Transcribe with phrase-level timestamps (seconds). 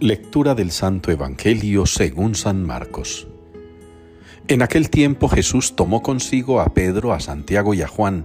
[0.00, 3.26] Lectura del Santo Evangelio según San Marcos.
[4.46, 8.24] En aquel tiempo Jesús tomó consigo a Pedro, a Santiago y a Juan,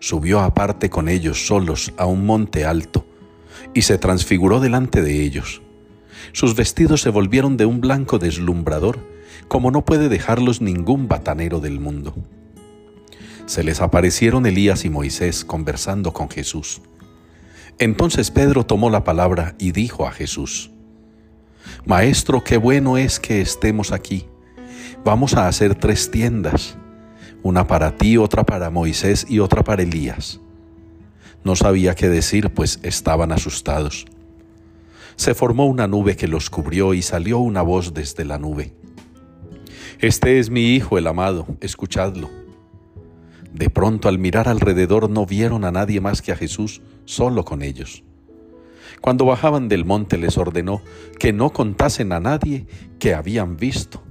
[0.00, 3.06] subió aparte con ellos solos a un monte alto,
[3.74, 5.62] y se transfiguró delante de ellos.
[6.32, 8.98] Sus vestidos se volvieron de un blanco deslumbrador,
[9.46, 12.16] como no puede dejarlos ningún batanero del mundo.
[13.46, 16.82] Se les aparecieron Elías y Moisés conversando con Jesús.
[17.78, 20.72] Entonces Pedro tomó la palabra y dijo a Jesús,
[21.84, 24.26] Maestro, qué bueno es que estemos aquí.
[25.04, 26.76] Vamos a hacer tres tiendas,
[27.42, 30.40] una para ti, otra para Moisés y otra para Elías.
[31.44, 34.06] No sabía qué decir, pues estaban asustados.
[35.16, 38.74] Se formó una nube que los cubrió y salió una voz desde la nube.
[39.98, 42.30] Este es mi Hijo el amado, escuchadlo.
[43.52, 47.62] De pronto al mirar alrededor no vieron a nadie más que a Jesús solo con
[47.62, 48.04] ellos.
[49.00, 50.82] Cuando bajaban del monte les ordenó
[51.18, 52.66] que no contasen a nadie
[52.98, 54.02] que habían visto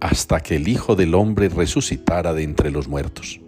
[0.00, 3.40] hasta que el Hijo del Hombre resucitara de entre los muertos.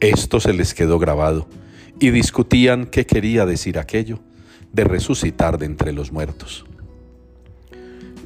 [0.00, 1.48] Esto se les quedó grabado
[2.00, 4.20] y discutían qué quería decir aquello
[4.72, 6.66] de resucitar de entre los muertos.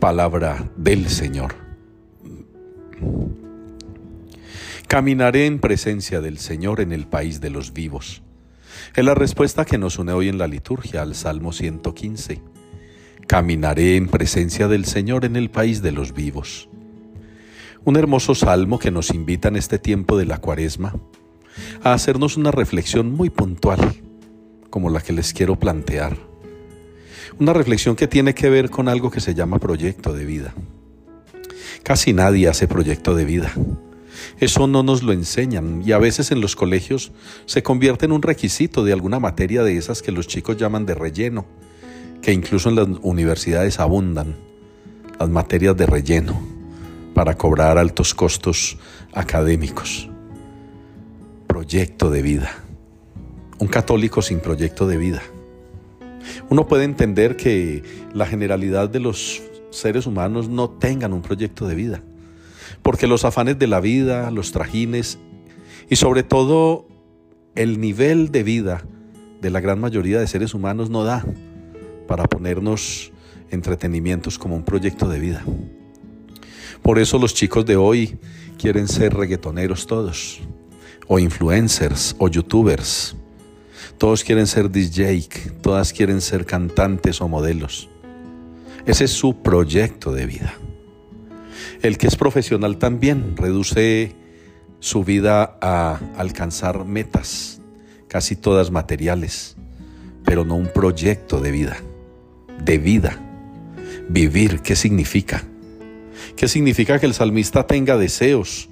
[0.00, 1.54] Palabra del Señor.
[4.88, 8.22] Caminaré en presencia del Señor en el país de los vivos.
[8.94, 12.40] Es la respuesta que nos une hoy en la liturgia al Salmo 115.
[13.26, 16.68] Caminaré en presencia del Señor en el país de los vivos.
[17.84, 20.94] Un hermoso salmo que nos invita en este tiempo de la cuaresma
[21.82, 23.94] a hacernos una reflexión muy puntual,
[24.68, 26.16] como la que les quiero plantear.
[27.38, 30.54] Una reflexión que tiene que ver con algo que se llama proyecto de vida.
[31.82, 33.52] Casi nadie hace proyecto de vida.
[34.38, 37.12] Eso no nos lo enseñan y a veces en los colegios
[37.46, 40.94] se convierte en un requisito de alguna materia de esas que los chicos llaman de
[40.94, 41.46] relleno,
[42.22, 44.36] que incluso en las universidades abundan,
[45.18, 46.40] las materias de relleno,
[47.14, 48.78] para cobrar altos costos
[49.12, 50.08] académicos.
[51.46, 52.50] Proyecto de vida.
[53.58, 55.22] Un católico sin proyecto de vida.
[56.48, 57.82] Uno puede entender que
[58.14, 62.02] la generalidad de los seres humanos no tengan un proyecto de vida
[62.82, 65.18] porque los afanes de la vida, los trajines
[65.88, 66.86] y sobre todo
[67.54, 68.84] el nivel de vida
[69.40, 71.24] de la gran mayoría de seres humanos no da
[72.06, 73.12] para ponernos
[73.50, 75.44] entretenimientos como un proyecto de vida.
[76.82, 78.18] Por eso los chicos de hoy
[78.58, 80.40] quieren ser reggaetoneros todos,
[81.06, 83.16] o influencers, o youtubers.
[83.98, 85.28] Todos quieren ser DJ,
[85.60, 87.88] todas quieren ser cantantes o modelos.
[88.86, 90.54] Ese es su proyecto de vida.
[91.82, 94.14] El que es profesional también reduce
[94.80, 97.62] su vida a alcanzar metas,
[98.06, 99.56] casi todas materiales,
[100.22, 101.78] pero no un proyecto de vida,
[102.62, 103.18] de vida.
[104.10, 105.42] Vivir, ¿qué significa?
[106.36, 108.68] ¿Qué significa que el salmista tenga deseos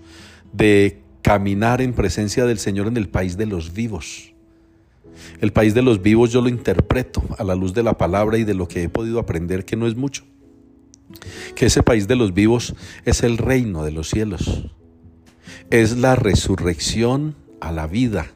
[0.53, 4.35] de caminar en presencia del Señor en el país de los vivos?
[5.41, 8.45] El país de los vivos yo lo interpreto a la luz de la palabra y
[8.45, 10.25] de lo que he podido aprender, que no es mucho
[11.55, 12.75] que ese país de los vivos
[13.05, 14.71] es el reino de los cielos.
[15.71, 18.27] Es la resurrección a la vida,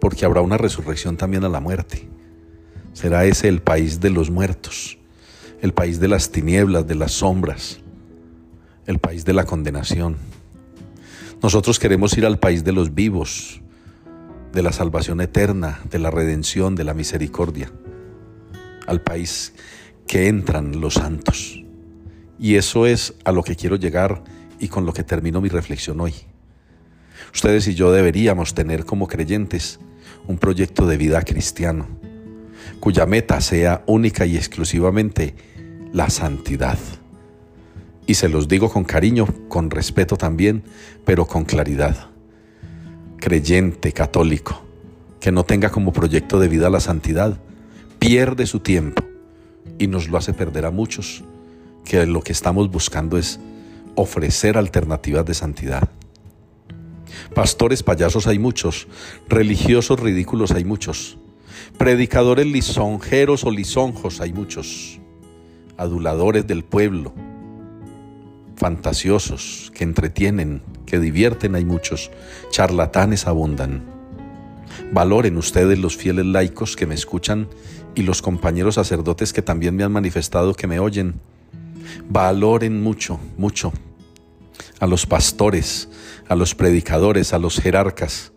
[0.00, 2.08] porque habrá una resurrección también a la muerte.
[2.92, 4.98] Será ese el país de los muertos,
[5.60, 7.80] el país de las tinieblas, de las sombras,
[8.86, 10.16] el país de la condenación.
[11.42, 13.62] Nosotros queremos ir al país de los vivos,
[14.52, 17.72] de la salvación eterna, de la redención, de la misericordia,
[18.86, 19.54] al país
[20.06, 21.61] que entran los santos.
[22.42, 24.24] Y eso es a lo que quiero llegar
[24.58, 26.12] y con lo que termino mi reflexión hoy.
[27.32, 29.78] Ustedes y yo deberíamos tener como creyentes
[30.26, 31.86] un proyecto de vida cristiano,
[32.80, 35.36] cuya meta sea única y exclusivamente
[35.92, 36.80] la santidad.
[38.08, 40.64] Y se los digo con cariño, con respeto también,
[41.04, 42.08] pero con claridad.
[43.20, 44.64] Creyente católico
[45.20, 47.38] que no tenga como proyecto de vida la santidad,
[48.00, 49.04] pierde su tiempo
[49.78, 51.22] y nos lo hace perder a muchos
[51.84, 53.40] que lo que estamos buscando es
[53.94, 55.88] ofrecer alternativas de santidad.
[57.34, 58.88] Pastores payasos hay muchos,
[59.28, 61.18] religiosos ridículos hay muchos,
[61.78, 65.00] predicadores lisonjeros o lisonjos hay muchos,
[65.76, 67.12] aduladores del pueblo,
[68.56, 72.10] fantasiosos que entretienen, que divierten hay muchos,
[72.50, 73.82] charlatanes abundan.
[74.92, 77.48] Valoren ustedes los fieles laicos que me escuchan
[77.94, 81.20] y los compañeros sacerdotes que también me han manifestado que me oyen
[82.08, 83.72] Valoren mucho, mucho
[84.80, 85.88] a los pastores,
[86.28, 88.32] a los predicadores, a los jerarcas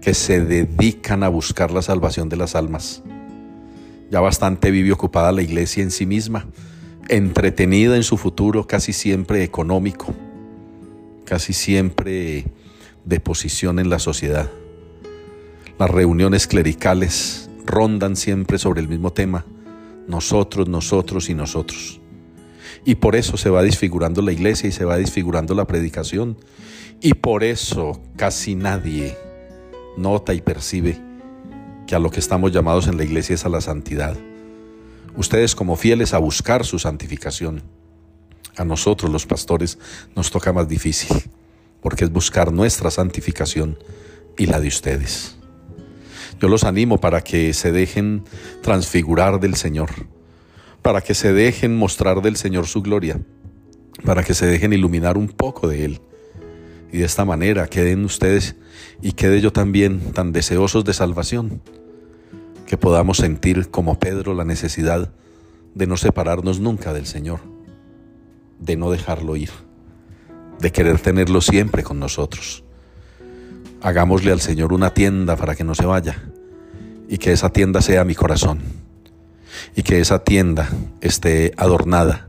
[0.00, 3.02] que se dedican a buscar la salvación de las almas
[4.08, 6.46] Ya bastante vive ocupada la iglesia en sí misma,
[7.08, 10.14] entretenida en su futuro, casi siempre económico,
[11.24, 12.46] casi siempre
[13.04, 14.48] de posición en la sociedad.
[15.78, 19.44] Las reuniones clericales rondan siempre sobre el mismo tema,
[20.06, 22.00] nosotros, nosotros y nosotros.
[22.84, 26.36] Y por eso se va desfigurando la iglesia y se va desfigurando la predicación.
[27.00, 29.16] Y por eso casi nadie
[29.96, 31.00] nota y percibe
[31.86, 34.16] que a lo que estamos llamados en la iglesia es a la santidad.
[35.16, 37.62] Ustedes como fieles a buscar su santificación.
[38.56, 39.78] A nosotros los pastores
[40.14, 41.30] nos toca más difícil,
[41.80, 43.78] porque es buscar nuestra santificación
[44.36, 45.36] y la de ustedes.
[46.40, 48.24] Yo los animo para que se dejen
[48.62, 49.90] transfigurar del Señor,
[50.86, 53.20] para que se dejen mostrar del Señor su gloria,
[54.04, 56.00] para que se dejen iluminar un poco de Él.
[56.92, 58.54] Y de esta manera queden ustedes
[59.02, 61.60] y quede yo también tan deseosos de salvación,
[62.68, 65.12] que podamos sentir como Pedro la necesidad
[65.74, 67.40] de no separarnos nunca del Señor,
[68.60, 69.50] de no dejarlo ir,
[70.60, 72.62] de querer tenerlo siempre con nosotros.
[73.82, 76.22] Hagámosle al Señor una tienda para que no se vaya
[77.08, 78.85] y que esa tienda sea mi corazón
[79.74, 80.68] y que esa tienda
[81.00, 82.28] esté adornada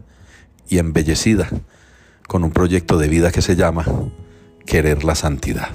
[0.69, 1.49] y embellecida
[2.27, 3.85] con un proyecto de vida que se llama
[4.65, 5.69] querer la santidad.